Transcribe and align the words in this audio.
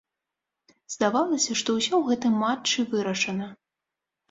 Здавалася, 0.93 1.51
што 1.61 1.69
ўсё 1.77 1.91
ў 1.97 2.03
гэтым 2.09 2.33
матчы 2.47 2.89
вырашана. 2.97 3.53